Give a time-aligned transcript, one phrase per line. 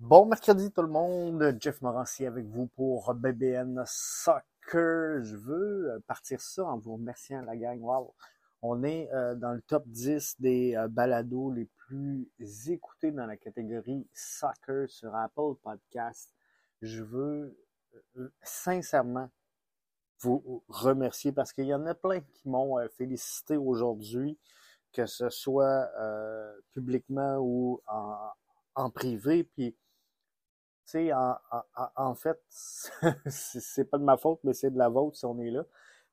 [0.00, 5.24] Bon mercredi tout le monde, Jeff Morancy avec vous pour BBN Soccer.
[5.24, 7.80] Je veux euh, partir ça en vous remerciant la gang.
[7.80, 8.14] Wow.
[8.62, 12.30] On est euh, dans le top 10 des euh, balados les plus
[12.68, 16.32] écoutés dans la catégorie Soccer sur Apple Podcast.
[16.80, 17.58] Je veux
[18.44, 19.28] sincèrement
[20.20, 24.38] vous remercier parce qu'il y en a plein qui m'ont félicité aujourd'hui,
[24.92, 25.90] que ce soit
[26.72, 28.30] publiquement ou en,
[28.76, 29.42] en privé.
[29.42, 29.74] Puis
[30.90, 32.40] sais, en, en, en, fait,
[33.26, 35.64] c'est pas de ma faute, mais c'est de la vôtre si on est là.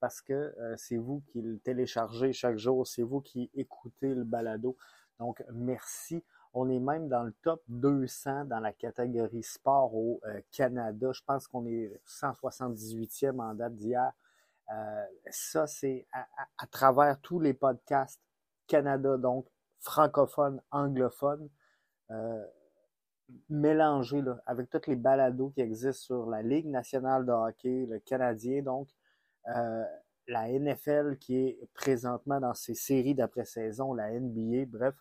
[0.00, 4.24] Parce que euh, c'est vous qui le téléchargez chaque jour, c'est vous qui écoutez le
[4.24, 4.76] balado.
[5.18, 6.24] Donc, merci.
[6.52, 11.12] On est même dans le top 200 dans la catégorie sport au euh, Canada.
[11.12, 14.12] Je pense qu'on est 178e en date d'hier.
[14.72, 18.20] Euh, ça, c'est à, travers tous les podcasts
[18.66, 19.46] Canada, donc
[19.80, 21.48] francophone, anglophone.
[22.10, 22.44] Euh,
[23.48, 27.98] mélangé là, avec toutes les balados qui existent sur la Ligue nationale de hockey, le
[28.00, 28.88] Canadien, donc
[29.48, 29.84] euh,
[30.26, 34.94] la NFL qui est présentement dans ses séries d'après-saison, la NBA, bref,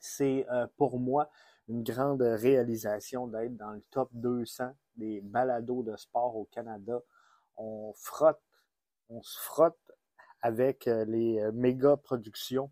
[0.00, 1.30] c'est euh, pour moi
[1.68, 7.00] une grande réalisation d'être dans le top 200 des balados de sport au Canada.
[7.56, 8.42] On frotte,
[9.08, 9.78] on se frotte
[10.42, 12.70] avec euh, les méga productions.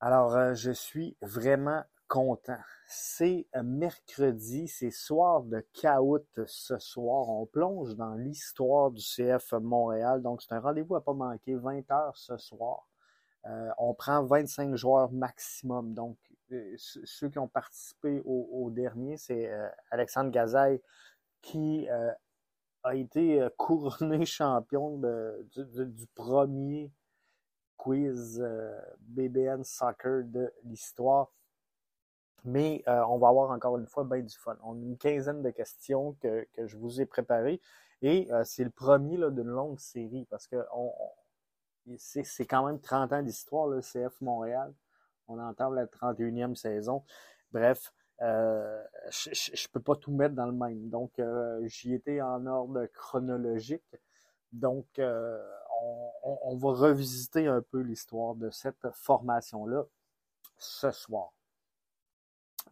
[0.00, 2.58] Alors, je suis vraiment content.
[2.88, 7.28] C'est euh, mercredi, c'est soir de caout ce soir.
[7.28, 10.20] On plonge dans l'histoire du CF Montréal.
[10.20, 12.88] Donc, c'est un rendez-vous à pas manquer, 20 heures ce soir.
[13.46, 15.94] Euh, on prend 25 joueurs maximum.
[15.94, 16.18] Donc,
[16.50, 19.48] euh, ceux qui ont participé au, dernier, c'est
[19.92, 20.82] Alexandre Gazaille
[21.40, 21.88] qui
[22.82, 25.00] a été couronné champion
[25.54, 26.92] du, premier
[27.76, 28.44] quiz
[28.98, 31.30] BBN Soccer de l'histoire.
[32.44, 34.56] Mais euh, on va avoir encore une fois bien du fun.
[34.62, 37.60] On a une quinzaine de questions que, que je vous ai préparées.
[38.02, 40.92] Et euh, c'est le premier d'une longue série parce que on,
[41.98, 44.72] c'est quand même 30 ans d'histoire, le CF Montréal.
[45.28, 47.04] On entend la 31e saison.
[47.52, 47.92] Bref,
[48.22, 50.88] euh, je ne peux pas tout mettre dans le même.
[50.88, 53.96] Donc, euh, j'y étais en ordre chronologique.
[54.52, 59.84] Donc, on, on va revisiter un peu l'histoire de cette formation-là
[60.58, 61.32] ce soir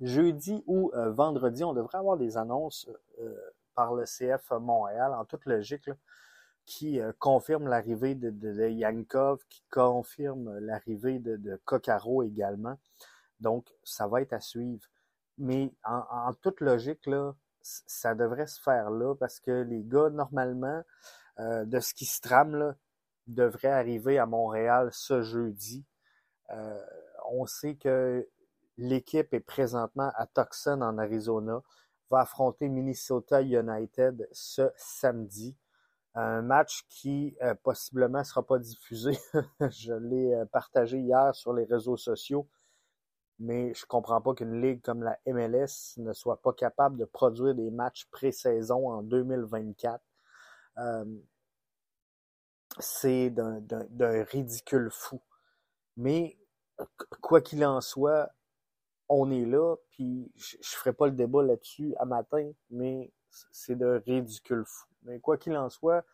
[0.01, 2.89] jeudi ou euh, vendredi, on devrait avoir des annonces
[3.21, 3.35] euh,
[3.75, 5.91] par le CF Montréal, en toute logique,
[6.67, 11.61] qui euh, confirment l'arrivée de, de, Yankov, qui confirme l'arrivée de, de
[12.25, 12.79] également.
[13.41, 14.85] Donc, ça va être à suivre.
[15.39, 20.83] Mais en, toute logique, là, ça devrait se faire là parce que les gars, normalement,
[21.39, 22.75] de ce qui se trame, là,
[23.29, 25.85] devraient arriver à Montréal ce jeudi.
[27.31, 28.27] on sait que
[28.79, 31.63] L'équipe est présentement à Tucson, en Arizona,
[32.11, 35.57] va affronter Minnesota United ce samedi.
[36.15, 39.19] Un match qui euh, possiblement ne sera pas diffusé.
[39.71, 42.49] je l'ai euh, partagé hier sur les réseaux sociaux,
[43.41, 47.55] mais je comprends pas qu'une ligue comme la MLS ne soit pas capable de produire
[47.57, 50.01] des matchs pré-saison en 2024.
[50.79, 51.05] Euh,
[52.79, 55.21] c'est d'un ridicule fou.
[55.97, 56.39] Mais
[57.21, 58.31] quoi qu'il en soit,
[59.09, 63.13] on est là, puis je, ne ferai pas le débat là-dessus à matin, mais
[63.53, 64.87] c'est de ridicule fou.
[65.03, 66.05] Mais quoi qu'il en soit,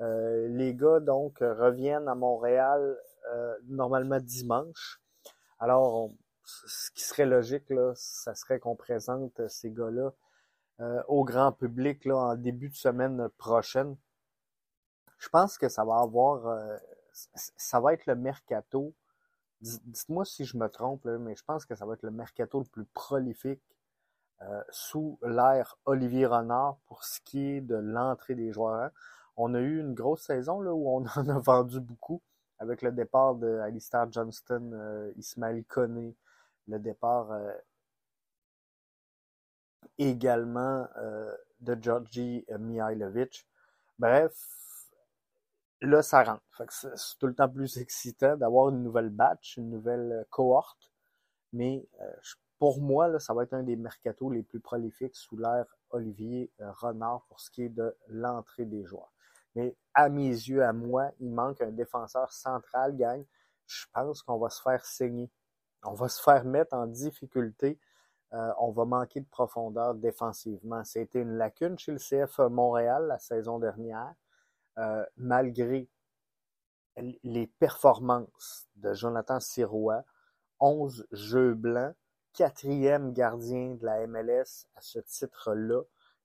[0.00, 2.96] euh, les gars donc reviennent à Montréal
[3.32, 5.00] euh, normalement dimanche.
[5.58, 6.10] Alors,
[6.44, 10.12] ce qui serait logique là, ça serait qu'on présente ces gars-là
[10.80, 13.96] euh, au grand public là en début de semaine prochaine.
[15.18, 16.58] Je pense que ça va avoir,
[17.12, 18.94] ça va être le mercato
[19.64, 22.66] Dites-moi si je me trompe, mais je pense que ça va être le mercato le
[22.66, 23.62] plus prolifique
[24.42, 28.90] euh, sous l'ère Olivier Renard pour ce qui est de l'entrée des joueurs.
[29.38, 32.20] On a eu une grosse saison là, où on en a vendu beaucoup
[32.58, 33.58] avec le départ de
[34.10, 36.14] Johnston, euh, Ismaël Koné,
[36.68, 37.52] le départ euh,
[39.96, 40.86] également
[41.60, 43.46] de Georgi Mihailovic.
[43.98, 44.34] Bref,
[45.80, 46.42] là, ça rentre.
[46.70, 50.90] c'est tout le temps plus excitant d'avoir une nouvelle batch, une nouvelle euh, cohorte.
[51.52, 52.12] Mais euh,
[52.58, 56.50] pour moi, là, ça va être un des mercatos les plus prolifiques sous l'ère Olivier
[56.60, 59.12] euh, Renard pour ce qui est de l'entrée des joueurs.
[59.54, 63.24] Mais à mes yeux, à moi, il manque un défenseur central, gang.
[63.66, 65.30] Je pense qu'on va se faire saigner.
[65.84, 67.78] On va se faire mettre en difficulté.
[68.32, 70.82] on va manquer de profondeur défensivement.
[70.82, 74.12] C'était une lacune chez le CF Montréal la saison dernière.
[74.78, 75.88] Euh, malgré
[77.22, 80.02] les performances de Jonathan Sirois,
[80.60, 81.94] 11 jeux blancs,
[82.32, 85.82] quatrième gardien de la MLS à ce titre-là.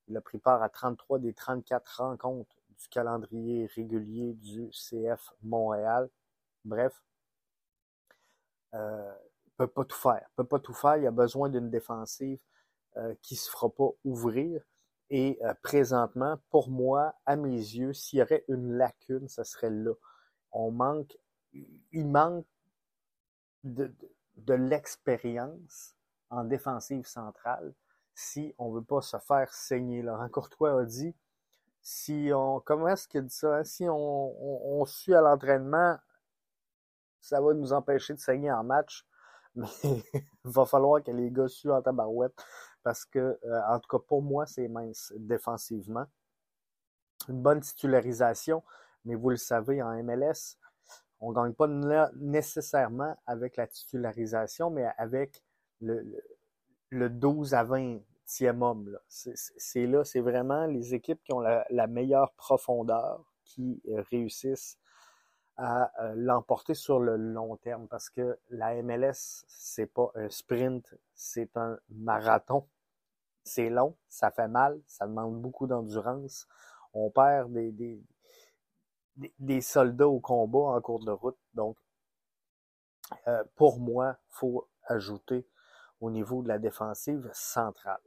[0.07, 6.09] Il a pris part à 33 des 34 rencontres du calendrier régulier du CF Montréal.
[6.65, 7.03] Bref,
[8.73, 9.13] euh,
[9.45, 10.25] il peut pas tout faire.
[10.31, 10.97] Il peut pas tout faire.
[10.97, 12.39] Il a besoin d'une défensive
[12.97, 14.63] euh, qui se fera pas ouvrir.
[15.09, 19.71] Et euh, présentement, pour moi, à mes yeux, s'il y aurait une lacune, ce serait
[19.71, 19.93] là.
[20.51, 21.17] On manque,
[21.53, 22.45] il manque
[23.63, 23.93] de,
[24.37, 25.95] de, l'expérience
[26.29, 27.73] en défensive centrale
[28.13, 30.01] si on veut pas se faire saigner.
[30.01, 31.15] Laurent Courtois a dit,
[31.81, 33.57] si on, comment est-ce qu'il dit ça?
[33.57, 33.63] Hein?
[33.63, 35.97] Si on, on, on suit à l'entraînement,
[37.19, 39.05] ça va nous empêcher de saigner en match.
[39.55, 42.35] Mais il va falloir que les gars suent en tabarouette
[42.83, 46.05] parce que, euh, en tout cas, pour moi, c'est mince défensivement.
[47.27, 48.63] Une bonne titularisation,
[49.05, 50.57] mais vous le savez, en MLS,
[51.19, 51.67] on ne gagne pas
[52.15, 55.43] nécessairement avec la titularisation, mais avec
[55.81, 56.05] le,
[56.89, 58.97] le, 12 à 20e homme.
[59.07, 64.77] C'est là, c'est vraiment les équipes qui ont la, meilleure profondeur qui euh, réussissent
[65.59, 70.95] à euh, l'emporter sur le long terme parce que la MLS, c'est pas un sprint,
[71.13, 72.65] c'est un marathon.
[73.43, 76.47] C'est long, ça fait mal, ça demande beaucoup d'endurance.
[76.93, 78.01] On perd des, des,
[79.39, 81.37] des, soldats au combat en cours de route.
[81.53, 81.77] Donc,
[83.27, 85.45] euh, pour moi, faut ajouter
[85.99, 87.99] au niveau de la défensive centrale.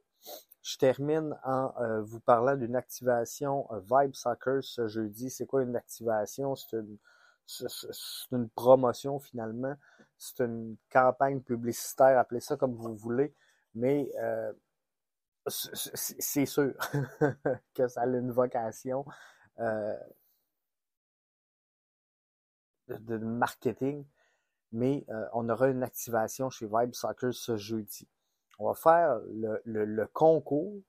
[0.63, 5.29] Je termine en euh, vous parlant d'une activation Vibe Soccer ce jeudi.
[5.29, 6.55] C'est quoi une activation?
[6.55, 6.99] C'est une,
[7.47, 9.75] c'est une promotion finalement,
[10.19, 13.35] c'est une campagne publicitaire, appelez ça comme vous voulez,
[13.75, 14.53] mais euh,
[15.49, 16.73] c'est sûr
[17.75, 19.05] que ça a une vocation
[19.59, 19.97] euh,
[22.89, 24.05] de, marketing,
[24.71, 28.09] mais euh, on aura une activation chez Vibe Soccer ce jeudi.
[28.59, 30.81] On va faire le, le, concours.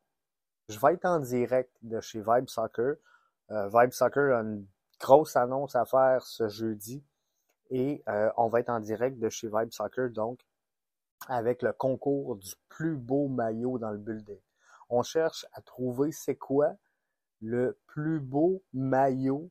[0.69, 2.95] Je vais être en direct de chez Vibe Soccer.
[3.49, 4.65] Vibe Soccer a une
[5.03, 7.03] grosse annonce à faire ce jeudi.
[7.69, 10.39] Et euh, on va être en direct de chez Vibe Soccer, donc
[11.27, 14.39] avec le concours du plus beau maillot dans le building.
[14.89, 16.75] On cherche à trouver c'est quoi
[17.41, 19.49] le plus beau maillot.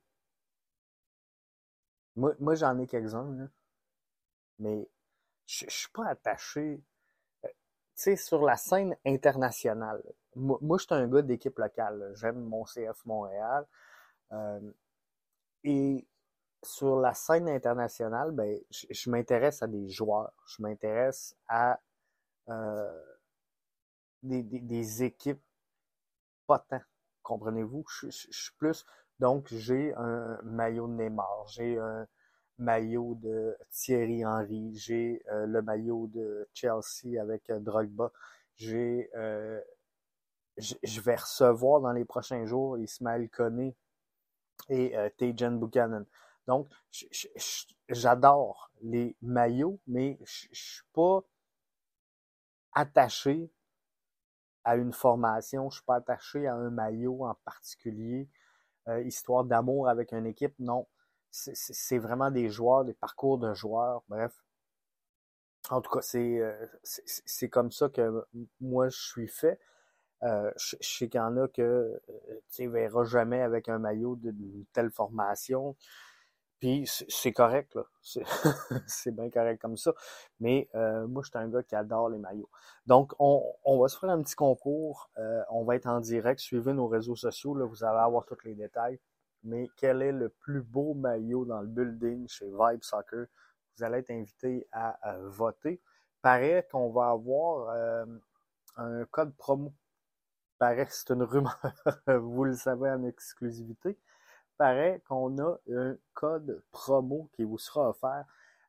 [2.17, 3.51] Moi, j'en ai quelques-uns,
[4.59, 4.89] mais
[5.47, 6.83] je, suis pas attaché.
[7.45, 7.55] Euh, tu
[7.95, 10.03] sais, sur la scène internationale,
[10.37, 12.13] moi, moi je suis un gars d'équipe locale.
[12.15, 13.67] J'aime mon CF Montréal.
[14.33, 14.61] Euh,
[15.65, 16.07] et
[16.63, 21.81] sur la scène internationale, ben, je, m'intéresse à des joueurs, je m'intéresse à
[22.49, 23.03] euh,
[24.23, 25.43] des, des, équipes
[26.47, 26.81] pas tant,
[27.23, 27.85] comprenez-vous?
[28.01, 28.85] Je, suis plus,
[29.19, 32.07] donc j'ai un maillot de Neymar, j'ai un
[32.59, 38.13] maillot de Thierry Henry, j'ai euh, le maillot de Chelsea avec euh, Drogba,
[38.57, 39.61] j'ai euh,
[40.59, 43.75] je vais recevoir dans les prochains jours Ismaël Koné
[44.69, 46.05] et euh, Tajan Buchanan.
[46.47, 46.69] Donc,
[47.89, 51.23] j'adore les maillots, mais je suis pas
[52.73, 53.51] attaché
[54.65, 58.29] à une formation, je suis pas attaché à un maillot en particulier,
[58.89, 60.55] euh, histoire d'amour avec une équipe.
[60.59, 60.87] Non,
[61.31, 64.33] c'est vraiment des joueurs, des parcours de joueurs, bref.
[65.71, 68.25] En tout cas, c'est euh, c'est comme ça que
[68.61, 69.61] moi je suis fait.
[70.25, 71.99] Euh, je, sais qu'il y en a que euh,
[72.51, 75.77] tu ne verras jamais avec un maillot d'une telle formation.
[76.61, 77.85] Puis c'est correct, là.
[78.87, 79.93] C'est bien correct comme ça.
[80.39, 82.51] Mais euh, moi, je suis un gars qui adore les maillots.
[82.87, 83.43] Donc, on,
[83.81, 85.11] va se faire un petit concours.
[85.51, 86.39] On va être en direct.
[86.39, 89.01] Suivez nos réseaux sociaux, vous allez avoir tous les détails.
[89.43, 93.27] Mais quel est le plus beau maillot dans le building chez Vibe Soccer?
[93.77, 95.81] Vous allez être invité à, à voter.
[96.21, 97.75] Paraît qu'on va avoir
[98.77, 99.73] un code promo
[100.63, 101.61] paraît que c'est une rumeur,
[102.07, 103.99] vous le savez en exclusivité,
[104.57, 108.25] paraît qu'on a un code promo qui vous sera offert,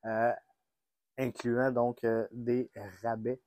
[0.05, 0.33] euh,
[1.19, 2.71] incluant donc euh, des
[3.03, 3.39] rabais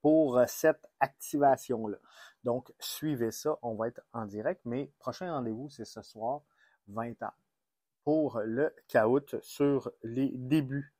[0.00, 1.96] pour euh, cette activation-là.
[2.44, 6.42] Donc, suivez ça, on va être en direct, mais prochain rendez-vous, c'est ce soir,
[6.92, 7.28] 20h,
[8.04, 10.94] pour le caout sur les débuts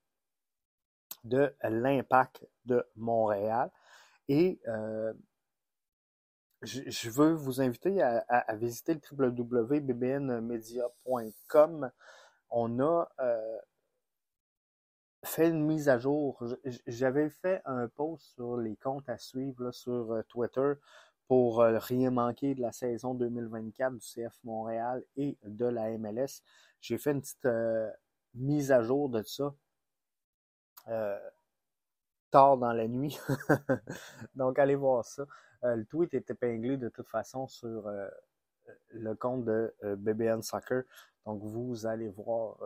[1.23, 3.71] de l'impact de Montréal.
[4.27, 4.61] Et
[6.63, 11.91] je, veux vous inviter à, visiter le www.bbnmedia.com.
[12.51, 13.59] On a euh,
[15.25, 16.45] fait une mise à jour.
[16.87, 20.75] J'avais fait un post sur les comptes à suivre sur euh, Twitter
[21.29, 26.43] pour euh, rien manquer de la saison 2024 du CF Montréal et de la MLS.
[26.81, 27.49] J'ai fait une petite
[28.35, 29.55] mise à jour de ça
[32.31, 33.19] tard dans la nuit.
[34.35, 35.25] Donc, allez voir ça.
[35.65, 38.09] Euh, le tweet est épinglé de toute façon sur euh,
[38.91, 40.85] le compte de BBN Soccer.
[41.27, 42.57] Donc, vous allez voir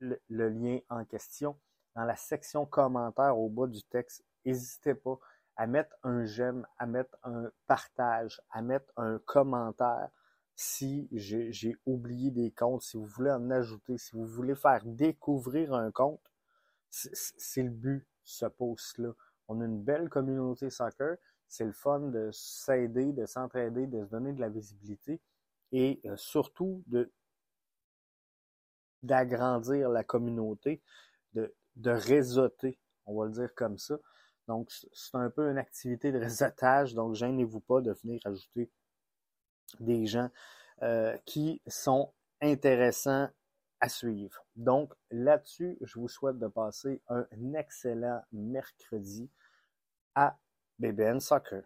[0.00, 1.58] le, le, lien en question.
[1.94, 5.18] Dans la section commentaires au bas du texte, n'hésitez pas
[5.56, 10.10] à mettre un j'aime, à mettre un partage, à mettre un commentaire
[10.56, 15.74] si j'ai oublié des comptes, si vous voulez en ajouter, si vous voulez faire découvrir
[15.74, 16.32] un compte,
[16.90, 19.12] c'est le but ce post-là.
[19.48, 21.16] On a une belle communauté soccer.
[21.48, 25.20] C'est le fun de s'aider, de s'entraider, de se donner de la visibilité
[25.72, 27.10] et euh, surtout de
[29.02, 30.82] d'agrandir la communauté,
[31.34, 33.96] de, de réseauter, on va le dire comme ça.
[34.48, 38.68] Donc, c'est un peu une activité de réseautage, donc gênez-vous pas de venir ajouter
[39.78, 40.30] des gens
[40.82, 43.28] euh, qui sont intéressants
[43.80, 44.44] à suivre.
[44.56, 49.30] Donc là-dessus, je vous souhaite de passer un excellent mercredi
[50.14, 50.38] à
[50.78, 51.62] BBN Soccer.